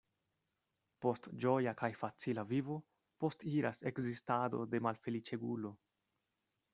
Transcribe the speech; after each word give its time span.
Post 1.05 1.27
ĝoja 1.43 1.73
kaj 1.81 1.89
facila 1.99 2.45
vivo 2.53 2.77
postiras 3.25 3.83
ekzistado 3.91 4.65
de 4.73 4.81
malfeliĉegulo. 4.89 5.75